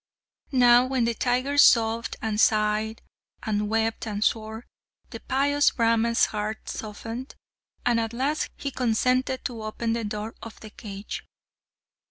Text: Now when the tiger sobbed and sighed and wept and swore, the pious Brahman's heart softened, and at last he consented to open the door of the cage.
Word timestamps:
Now 0.55 0.87
when 0.87 1.05
the 1.05 1.13
tiger 1.13 1.59
sobbed 1.59 2.15
and 2.23 2.41
sighed 2.41 3.03
and 3.43 3.69
wept 3.69 4.07
and 4.07 4.23
swore, 4.23 4.65
the 5.11 5.19
pious 5.19 5.69
Brahman's 5.69 6.25
heart 6.33 6.67
softened, 6.67 7.35
and 7.85 7.99
at 7.99 8.11
last 8.11 8.49
he 8.57 8.71
consented 8.71 9.45
to 9.45 9.61
open 9.61 9.93
the 9.93 10.03
door 10.03 10.33
of 10.41 10.59
the 10.61 10.71
cage. 10.71 11.23